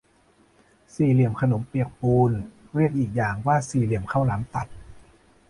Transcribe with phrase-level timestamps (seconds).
[0.95, 2.31] สี่เหลี่ยมขนมเปียกปูน
[2.75, 4.67] เรียกอีกอย่างว่าสี่เหลี่ยมข้าวหลามตัด